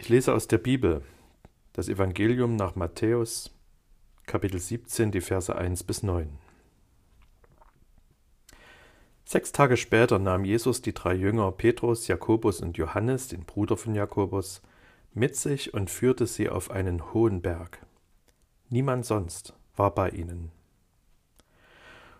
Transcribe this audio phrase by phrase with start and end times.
[0.00, 1.02] Ich lese aus der Bibel
[1.72, 3.50] das Evangelium nach Matthäus,
[4.26, 6.38] Kapitel 17, die Verse 1 bis 9.
[9.24, 13.96] Sechs Tage später nahm Jesus die drei Jünger Petrus, Jakobus und Johannes, den Bruder von
[13.96, 14.62] Jakobus,
[15.14, 17.84] mit sich und führte sie auf einen hohen Berg.
[18.70, 20.52] Niemand sonst war bei ihnen.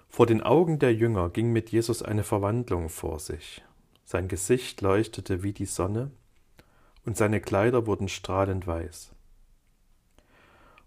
[0.08, 3.62] Vor den Augen der Jünger ging mit Jesus eine Verwandlung vor sich.
[4.04, 6.10] Sein Gesicht leuchtete wie die Sonne,
[7.08, 9.12] und seine Kleider wurden strahlend weiß.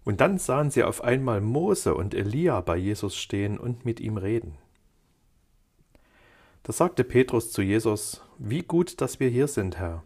[0.04, 4.16] Und dann sahen sie auf einmal Mose und Elia bei Jesus stehen und mit ihm
[4.16, 4.56] reden.
[6.62, 10.04] Da sagte Petrus zu Jesus, Wie gut, dass wir hier sind, Herr.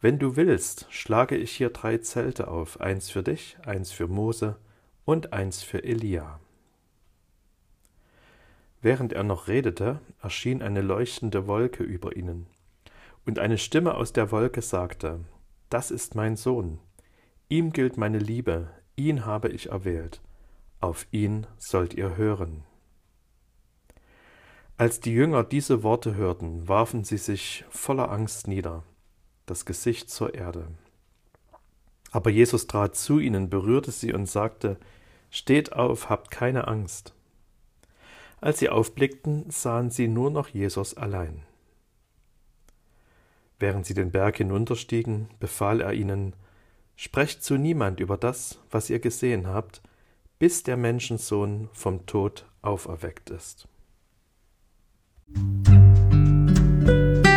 [0.00, 4.56] Wenn du willst, schlage ich hier drei Zelte auf, eins für dich, eins für Mose
[5.04, 6.40] und eins für Elia.
[8.80, 12.46] Während er noch redete, erschien eine leuchtende Wolke über ihnen,
[13.26, 15.20] und eine Stimme aus der Wolke sagte,
[15.68, 16.78] Das ist mein Sohn,
[17.48, 20.20] ihm gilt meine Liebe, ihn habe ich erwählt,
[20.80, 22.64] auf ihn sollt ihr hören.
[24.76, 28.82] Als die Jünger diese Worte hörten, warfen sie sich voller Angst nieder,
[29.44, 30.68] das Gesicht zur Erde.
[32.12, 34.78] Aber Jesus trat zu ihnen, berührte sie und sagte,
[35.30, 37.14] Steht auf, habt keine Angst.
[38.40, 41.42] Als sie aufblickten, sahen sie nur noch Jesus allein.
[43.60, 46.34] Während sie den Berg hinunterstiegen, befahl er ihnen,
[46.96, 49.80] Sprecht zu niemand über das, was ihr gesehen habt,
[50.38, 53.68] bis der Menschensohn vom Tod auferweckt ist.
[56.90, 57.29] Kennen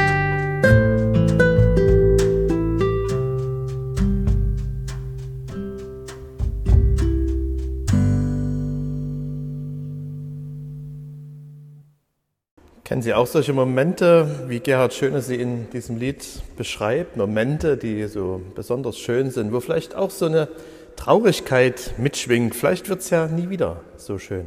[13.03, 17.17] Sie auch solche Momente, wie Gerhard Schöne sie in diesem Lied beschreibt?
[17.17, 20.47] Momente, die so besonders schön sind, wo vielleicht auch so eine
[20.95, 22.55] Traurigkeit mitschwingt.
[22.55, 24.45] Vielleicht wird es ja nie wieder so schön.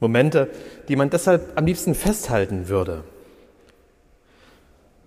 [0.00, 0.48] Momente,
[0.88, 3.04] die man deshalb am liebsten festhalten würde.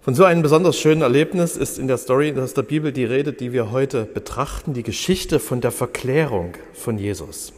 [0.01, 3.33] Von so einem besonders schönen Erlebnis ist in der Story aus der Bibel die Rede,
[3.33, 7.53] die wir heute betrachten, die Geschichte von der Verklärung von Jesus.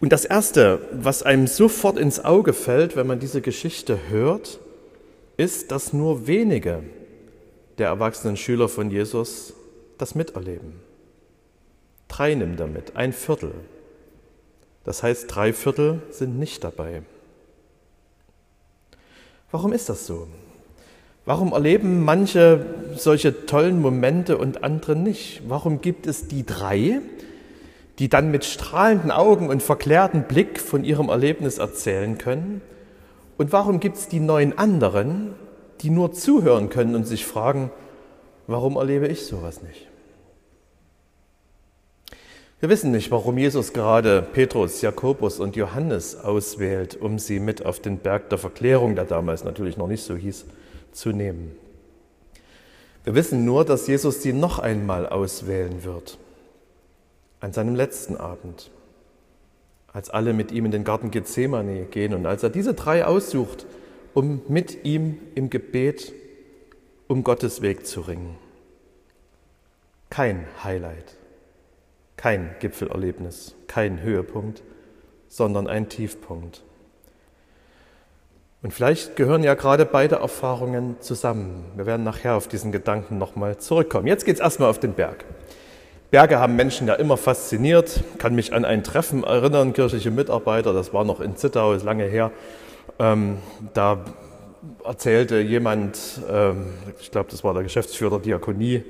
[0.00, 4.60] Und das Erste, was einem sofort ins Auge fällt, wenn man diese Geschichte hört,
[5.36, 6.82] ist, dass nur wenige
[7.78, 9.54] der erwachsenen Schüler von Jesus
[9.98, 10.74] das miterleben.
[12.06, 13.52] Drei nimmt damit, ein Viertel.
[14.84, 17.02] Das heißt, drei Viertel sind nicht dabei.
[19.50, 20.28] Warum ist das so?
[21.24, 22.64] Warum erleben manche
[22.96, 25.42] solche tollen Momente und andere nicht?
[25.46, 27.00] Warum gibt es die drei,
[27.98, 32.60] die dann mit strahlenden Augen und verklärten Blick von ihrem Erlebnis erzählen können?
[33.36, 35.34] Und warum gibt es die neun anderen,
[35.80, 37.70] die nur zuhören können und sich fragen,
[38.46, 39.88] warum erlebe ich sowas nicht?
[42.60, 47.78] Wir wissen nicht, warum Jesus gerade Petrus, Jakobus und Johannes auswählt, um sie mit auf
[47.78, 50.44] den Berg der Verklärung, der damals natürlich noch nicht so hieß,
[50.90, 51.52] zu nehmen.
[53.04, 56.18] Wir wissen nur, dass Jesus sie noch einmal auswählen wird,
[57.40, 58.70] an seinem letzten Abend,
[59.92, 63.66] als alle mit ihm in den Garten Gethsemane gehen und als er diese drei aussucht,
[64.14, 66.12] um mit ihm im Gebet
[67.06, 68.36] um Gottes Weg zu ringen.
[70.10, 71.18] Kein Highlight
[72.18, 74.62] kein Gipfelerlebnis, kein Höhepunkt,
[75.28, 76.62] sondern ein Tiefpunkt.
[78.60, 81.64] Und vielleicht gehören ja gerade beide Erfahrungen zusammen.
[81.76, 84.08] Wir werden nachher auf diesen Gedanken nochmal zurückkommen.
[84.08, 85.24] Jetzt geht es erstmal auf den Berg.
[86.10, 88.02] Berge haben Menschen ja immer fasziniert.
[88.16, 92.04] Kann mich an ein Treffen erinnern, kirchliche Mitarbeiter, das war noch in Zittau, ist lange
[92.04, 92.30] her.
[92.98, 93.36] Ähm,
[93.74, 93.98] da
[94.84, 95.98] erzählte jemand,
[96.30, 98.84] ähm, ich glaube, das war der Geschäftsführer der Diakonie,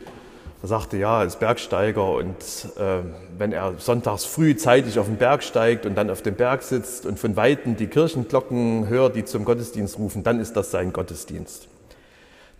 [0.63, 2.37] er sagte, ja, als Bergsteiger und
[2.79, 3.01] äh,
[3.37, 7.05] wenn er sonntags früh zeitig auf den Berg steigt und dann auf dem Berg sitzt
[7.05, 11.69] und von Weitem die Kirchenglocken hört, die zum Gottesdienst rufen, dann ist das sein Gottesdienst.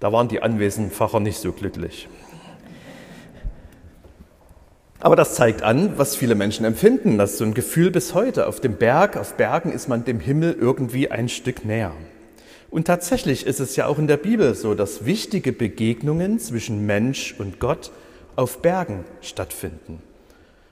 [0.01, 2.09] Da waren die anwesenden Pfarrer nicht so glücklich.
[5.01, 7.19] Aber das zeigt an, was viele Menschen empfinden.
[7.19, 8.49] Das ist so ein Gefühl bis heute.
[8.49, 11.93] Auf dem Berg, auf Bergen ist man dem Himmel irgendwie ein Stück näher.
[12.71, 17.35] Und tatsächlich ist es ja auch in der Bibel so, dass wichtige Begegnungen zwischen Mensch
[17.39, 17.93] und Gott
[18.35, 20.03] auf Bergen stattfinden.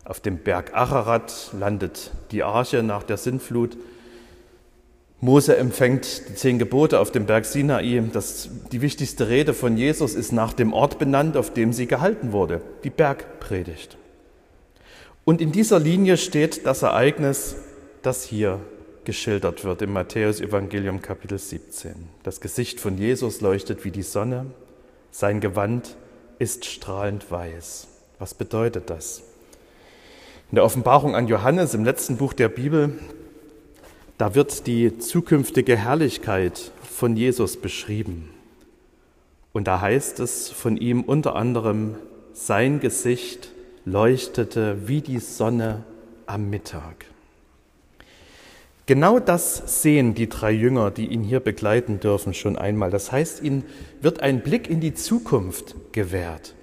[0.04, 3.76] Auf dem Berg Ararat landet die Arche nach der Sintflut.
[5.20, 8.02] Mose empfängt die zehn Gebote auf dem Berg Sinai.
[8.12, 12.32] Das, die wichtigste Rede von Jesus ist nach dem Ort benannt, auf dem sie gehalten
[12.32, 13.96] wurde, die Bergpredigt.
[15.28, 17.56] Und in dieser Linie steht das Ereignis,
[18.02, 18.60] das hier
[19.02, 21.96] geschildert wird im Matthäus-Evangelium Kapitel 17.
[22.22, 24.46] Das Gesicht von Jesus leuchtet wie die Sonne,
[25.10, 25.96] sein Gewand
[26.38, 27.88] ist strahlend weiß.
[28.20, 29.24] Was bedeutet das?
[30.52, 32.96] In der Offenbarung an Johannes im letzten Buch der Bibel,
[34.18, 38.30] da wird die zukünftige Herrlichkeit von Jesus beschrieben.
[39.52, 41.96] Und da heißt es von ihm unter anderem,
[42.32, 43.50] sein Gesicht
[43.86, 45.84] leuchtete wie die Sonne
[46.26, 47.06] am Mittag.
[48.84, 52.90] Genau das sehen die drei Jünger, die ihn hier begleiten dürfen, schon einmal.
[52.90, 53.64] Das heißt, ihnen
[54.00, 56.54] wird ein Blick in die Zukunft gewährt.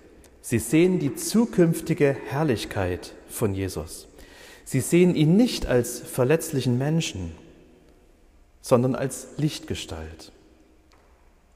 [0.41, 4.07] Sie sehen die zukünftige Herrlichkeit von Jesus.
[4.65, 7.31] Sie sehen ihn nicht als verletzlichen Menschen,
[8.61, 10.33] sondern als Lichtgestalt.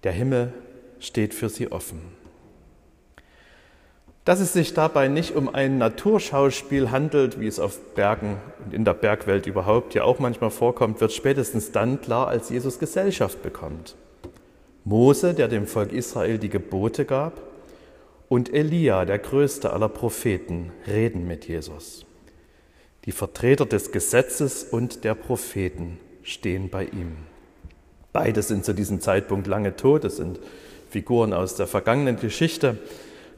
[0.03, 0.53] Der Himmel
[0.99, 2.01] steht für sie offen.
[4.27, 8.35] Dass es sich dabei nicht um ein Naturschauspiel handelt, wie es auf Bergen
[8.65, 12.77] und in der Bergwelt überhaupt ja auch manchmal vorkommt, wird spätestens dann klar, als Jesus
[12.77, 13.95] Gesellschaft bekommt.
[14.83, 17.41] Mose, der dem Volk Israel die Gebote gab,
[18.27, 22.05] und Elia, der größte aller Propheten, reden mit Jesus.
[23.05, 27.15] Die Vertreter des Gesetzes und der Propheten stehen bei ihm.
[28.11, 30.41] Beide sind zu diesem Zeitpunkt lange tot, es sind
[30.89, 32.77] Figuren aus der vergangenen Geschichte.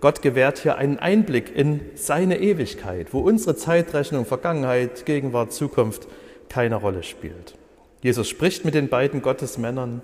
[0.02, 6.08] Gott gewährt hier einen Einblick in seine Ewigkeit, wo unsere Zeitrechnung, Vergangenheit, Gegenwart, Zukunft
[6.48, 7.56] keine Rolle spielt.
[8.02, 10.02] Jesus spricht mit den beiden Gottesmännern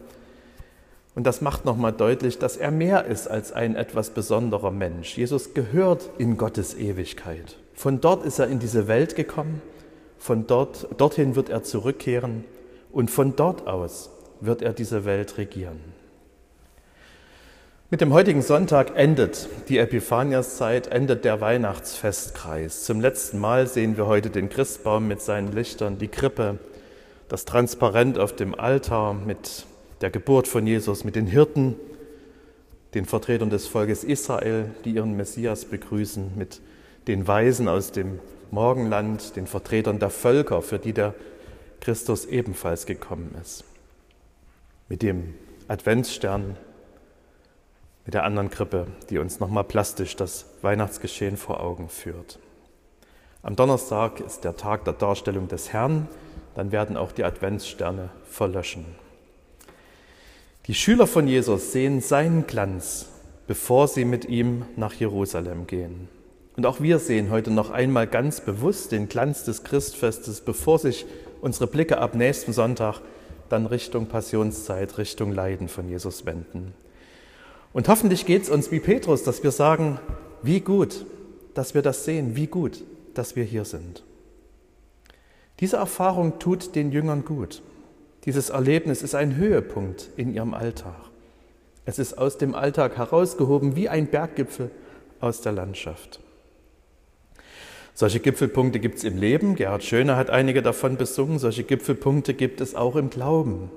[1.16, 5.18] und das macht nochmal deutlich, dass er mehr ist als ein etwas besonderer Mensch.
[5.18, 7.56] Jesus gehört in Gottes Ewigkeit.
[7.74, 9.62] Von dort ist er in diese Welt gekommen,
[10.18, 12.44] von dort, dorthin wird er zurückkehren
[12.92, 14.10] und von dort aus
[14.42, 15.95] wird er diese Welt regieren.
[17.92, 22.84] Mit dem heutigen Sonntag endet die Epiphaniaszeit, endet der Weihnachtsfestkreis.
[22.84, 26.58] Zum letzten Mal sehen wir heute den Christbaum mit seinen Lichtern, die Krippe,
[27.30, 29.68] das Transparent auf dem Altar mit
[30.02, 31.76] der Geburt von Jesus, mit den Hirten,
[32.96, 36.62] den Vertretern des Volkes Israel, die ihren Messias begrüßen, mit
[37.08, 41.14] den Weisen aus dem Morgenland, den Vertretern der Völker, für die der
[41.82, 43.64] Christus ebenfalls gekommen ist,
[44.90, 45.36] mit dem
[45.68, 46.58] Adventsstern,
[48.06, 52.40] mit der anderen Krippe, die uns nochmal plastisch das Weihnachtsgeschehen vor Augen führt.
[53.42, 56.08] Am Donnerstag ist der Tag der Darstellung des Herrn,
[56.56, 58.86] dann werden auch die Adventssterne verlöschen.
[60.68, 63.10] Die Schüler von Jesus sehen seinen Glanz,
[63.48, 66.08] bevor sie mit ihm nach Jerusalem gehen.
[66.56, 71.06] Und auch wir sehen heute noch einmal ganz bewusst den Glanz des Christfestes, bevor sich
[71.42, 73.02] unsere Blicke ab nächsten Sonntag
[73.50, 76.74] dann Richtung Passionszeit, Richtung Leiden von Jesus wenden.
[77.76, 80.00] Und hoffentlich geht es uns wie Petrus, dass wir sagen,
[80.42, 81.06] wie gut,
[81.56, 82.82] dass wir das sehen, wie gut,
[83.16, 84.06] dass wir hier sind.
[85.60, 87.62] Diese Erfahrung tut den Jüngern gut.
[88.24, 90.96] Dieses Erlebnis ist ein Höhepunkt in ihrem Alltag.
[91.84, 94.72] Es ist aus dem Alltag herausgehoben wie ein Berggipfel
[95.20, 96.22] aus der Landschaft.
[97.94, 99.56] Solche Gipfelpunkte gibt es im Leben.
[99.56, 101.40] Gerhard Schöne hat einige davon besungen.
[101.40, 103.70] Solche Gipfelpunkte gibt es auch im Glauben.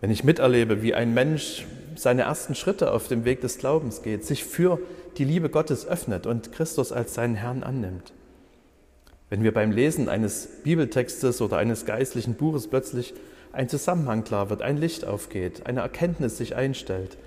[0.00, 1.66] Wenn ich miterlebe, wie ein Mensch
[1.96, 4.78] seine ersten Schritte auf dem Weg des Glaubens geht, sich für
[5.16, 8.12] die Liebe Gottes öffnet und Christus als seinen Herrn annimmt,
[9.30, 13.14] wenn mir beim Lesen eines Bibeltextes oder eines geistlichen Buches plötzlich
[13.52, 17.18] ein Zusammenhang klar wird, ein Licht aufgeht, eine Erkenntnis sich einstellt,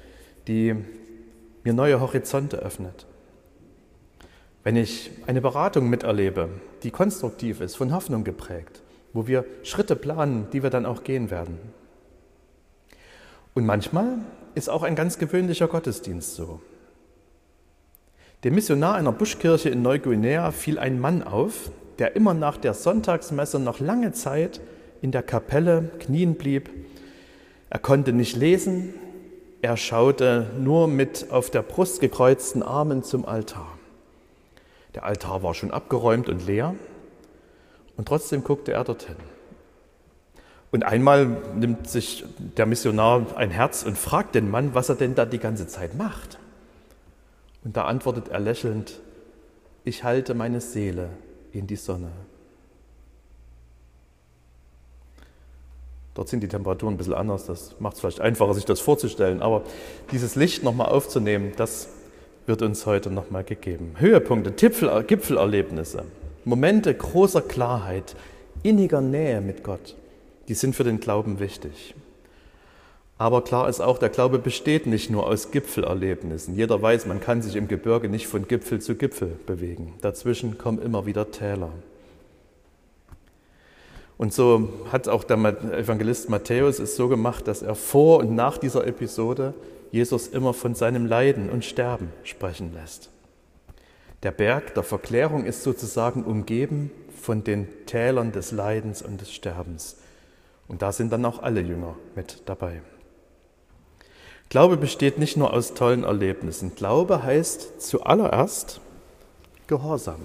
[0.47, 0.75] die
[1.63, 3.05] mir neue Horizonte öffnet.
[4.63, 6.49] Wenn ich eine Beratung miterlebe,
[6.83, 8.81] die konstruktiv ist, von Hoffnung geprägt,
[9.13, 11.57] wo wir Schritte planen, die wir dann auch gehen werden.
[13.53, 14.19] Und manchmal
[14.55, 16.61] ist auch ein ganz gewöhnlicher Gottesdienst so.
[18.43, 23.59] Dem Missionar einer Buschkirche in Neuguinea fiel ein Mann auf, der immer nach der Sonntagsmesse
[23.59, 24.61] noch lange Zeit
[25.01, 26.69] in der Kapelle knien blieb.
[27.69, 28.93] Er konnte nicht lesen,
[29.61, 33.77] er schaute nur mit auf der Brust gekreuzten Armen zum Altar.
[34.95, 36.73] Der Altar war schon abgeräumt und leer
[37.95, 39.15] und trotzdem guckte er dorthin.
[40.71, 42.23] Und einmal nimmt sich
[42.57, 45.95] der Missionar ein Herz und fragt den Mann, was er denn da die ganze Zeit
[45.95, 46.39] macht.
[47.63, 48.99] Und da antwortet er lächelnd,
[49.83, 51.09] ich halte meine Seele
[51.51, 52.11] in die Sonne.
[56.13, 59.41] Dort sind die Temperaturen ein bisschen anders, das macht es vielleicht einfacher, sich das vorzustellen,
[59.41, 59.63] aber
[60.11, 61.87] dieses Licht nochmal aufzunehmen, das
[62.45, 63.95] wird uns heute nochmal gegeben.
[63.97, 66.03] Höhepunkte, Gipfel, Gipfelerlebnisse,
[66.43, 68.15] Momente großer Klarheit,
[68.61, 69.95] inniger Nähe mit Gott,
[70.47, 71.95] die sind für den Glauben wichtig.
[73.17, 76.55] Aber klar ist auch, der Glaube besteht nicht nur aus Gipfelerlebnissen.
[76.55, 79.93] Jeder weiß, man kann sich im Gebirge nicht von Gipfel zu Gipfel bewegen.
[80.01, 81.69] Dazwischen kommen immer wieder Täler.
[84.17, 88.57] Und so hat auch der Evangelist Matthäus es so gemacht, dass er vor und nach
[88.57, 89.53] dieser Episode
[89.91, 93.09] Jesus immer von seinem Leiden und Sterben sprechen lässt.
[94.23, 99.97] Der Berg der Verklärung ist sozusagen umgeben von den Tälern des Leidens und des Sterbens.
[100.71, 102.81] Und da sind dann auch alle Jünger mit dabei.
[104.47, 106.75] Glaube besteht nicht nur aus tollen Erlebnissen.
[106.75, 108.79] Glaube heißt zuallererst
[109.67, 110.21] Gehorsam.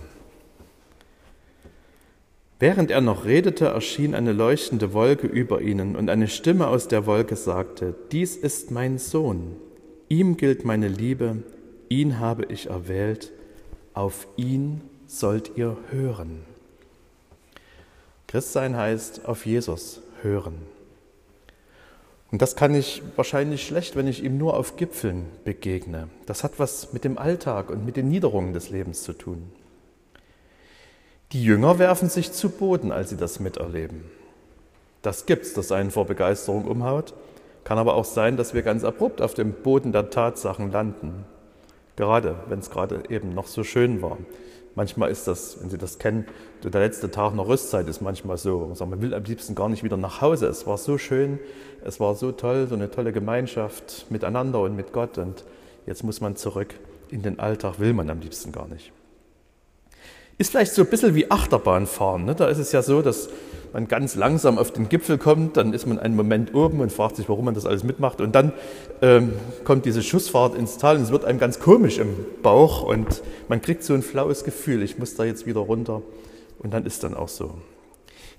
[2.60, 7.06] Während er noch redete, erschien eine leuchtende Wolke über ihnen und eine Stimme aus der
[7.06, 9.56] Wolke sagte, Dies ist mein Sohn,
[10.08, 11.42] ihm gilt meine Liebe,
[11.88, 13.32] ihn habe ich erwählt,
[13.94, 16.44] auf ihn sollt ihr hören.
[18.28, 20.58] Christsein heißt auf Jesus hören.
[22.30, 26.08] Und das kann ich wahrscheinlich schlecht, wenn ich ihm nur auf Gipfeln begegne.
[26.26, 29.52] Das hat was mit dem Alltag und mit den Niederungen des Lebens zu tun.
[31.32, 34.04] Die Jünger werfen sich zu Boden, als sie das miterleben.
[35.02, 37.14] Das gibt's, dass einen vor Begeisterung umhaut.
[37.64, 41.24] Kann aber auch sein, dass wir ganz abrupt auf dem Boden der Tatsachen landen.
[41.96, 44.18] Gerade, wenn es gerade eben noch so schön war.
[44.76, 46.26] Manchmal ist das, wenn Sie das kennen,
[46.62, 48.72] der letzte Tag nach Rüstzeit ist manchmal so.
[48.78, 50.46] Man will am liebsten gar nicht wieder nach Hause.
[50.46, 51.38] Es war so schön,
[51.82, 55.16] es war so toll, so eine tolle Gemeinschaft miteinander und mit Gott.
[55.16, 55.44] Und
[55.86, 56.74] jetzt muss man zurück
[57.08, 58.92] in den Alltag, will man am liebsten gar nicht.
[60.36, 62.26] Ist vielleicht so ein bisschen wie Achterbahnfahren.
[62.26, 62.34] Ne?
[62.34, 63.30] Da ist es ja so, dass
[63.76, 67.16] man ganz langsam auf den Gipfel kommt, dann ist man einen Moment oben und fragt
[67.16, 68.22] sich, warum man das alles mitmacht.
[68.22, 68.54] Und dann
[69.02, 73.22] ähm, kommt diese Schussfahrt ins Tal und es wird einem ganz komisch im Bauch und
[73.48, 76.00] man kriegt so ein flaues Gefühl, ich muss da jetzt wieder runter.
[76.58, 77.52] Und dann ist dann auch so.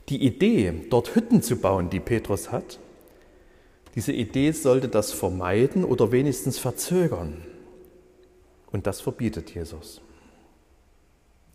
[0.09, 2.79] Die Idee, dort Hütten zu bauen, die Petrus hat,
[3.93, 7.43] diese Idee sollte das vermeiden oder wenigstens verzögern.
[8.71, 10.01] Und das verbietet Jesus.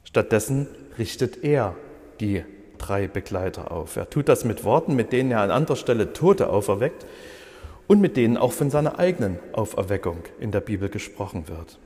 [0.04, 1.74] Stattdessen richtet er
[2.20, 2.44] die
[2.92, 3.96] drei Begleiter auf.
[3.96, 7.06] Er tut das mit Worten, mit denen er an anderer Stelle Tote auferweckt
[7.86, 11.78] und mit denen auch von seiner eigenen Auferweckung in der Bibel gesprochen wird.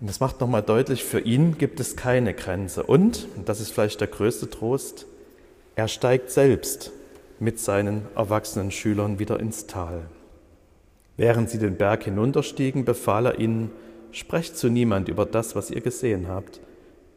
[0.00, 2.82] Und das macht nochmal deutlich, für ihn gibt es keine Grenze.
[2.82, 5.06] Und, und das ist vielleicht der größte Trost,
[5.76, 6.90] er steigt selbst
[7.38, 10.02] mit seinen erwachsenen Schülern wieder ins Tal.
[11.16, 13.70] Während sie den Berg hinunterstiegen, befahl er ihnen,
[14.10, 16.58] sprecht zu niemand über das, was ihr gesehen habt,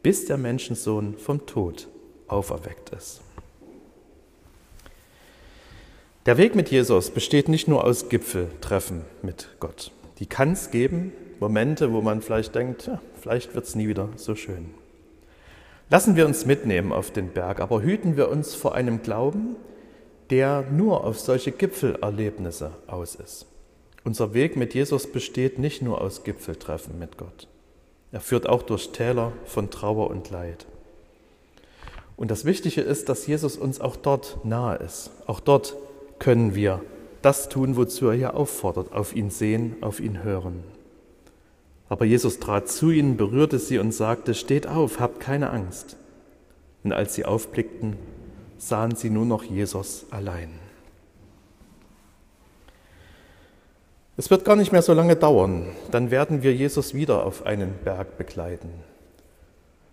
[0.04, 1.88] bis der Menschensohn vom Tod
[2.28, 3.20] auferweckt ist.
[6.26, 9.92] Der Weg mit Jesus besteht nicht nur aus Gipfeltreffen mit Gott.
[10.18, 14.08] Die kann es geben, Momente, wo man vielleicht denkt, ja, vielleicht wird es nie wieder
[14.16, 14.74] so schön.
[15.88, 19.54] Lassen wir uns mitnehmen auf den Berg, aber hüten wir uns vor einem Glauben,
[20.30, 23.46] der nur auf solche Gipfelerlebnisse aus ist.
[24.02, 27.46] Unser Weg mit Jesus besteht nicht nur aus Gipfeltreffen mit Gott.
[28.10, 30.66] Er führt auch durch Täler von Trauer und Leid.
[32.16, 35.10] Und das Wichtige ist, dass Jesus uns auch dort nahe ist.
[35.26, 35.76] Auch dort
[36.18, 36.80] können wir
[37.22, 40.64] das tun, wozu er hier auffordert, auf ihn sehen, auf ihn hören.
[41.88, 45.96] Aber Jesus trat zu ihnen, berührte sie und sagte, steht auf, habt keine Angst.
[46.84, 47.96] Und als sie aufblickten,
[48.58, 50.50] sahen sie nur noch Jesus allein.
[54.16, 57.74] Es wird gar nicht mehr so lange dauern, dann werden wir Jesus wieder auf einen
[57.84, 58.70] Berg begleiten.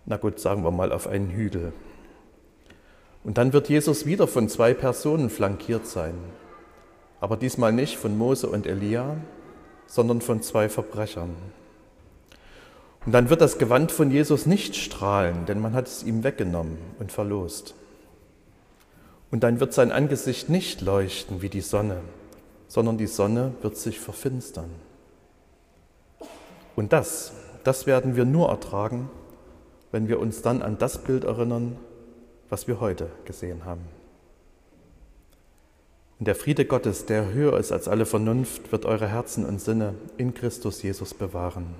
[0.06, 1.72] Na gut, sagen wir mal auf einen Hügel.
[3.24, 6.14] Und dann wird Jesus wieder von zwei Personen flankiert sein.
[7.20, 9.16] Aber diesmal nicht von Mose und Elia,
[9.86, 11.34] sondern von zwei Verbrechern.
[13.06, 16.78] Und dann wird das Gewand von Jesus nicht strahlen, denn man hat es ihm weggenommen
[16.98, 17.74] und verlost.
[19.30, 22.00] Und dann wird sein Angesicht nicht leuchten wie die Sonne,
[22.68, 24.70] sondern die Sonne wird sich verfinstern.
[26.76, 29.10] Und das, das werden wir nur ertragen,
[29.92, 31.76] wenn wir uns dann an das Bild erinnern,
[32.48, 33.82] was wir heute gesehen haben.
[36.18, 39.94] Und der Friede Gottes, der höher ist als alle Vernunft, wird eure Herzen und Sinne
[40.16, 41.74] in Christus Jesus bewahren.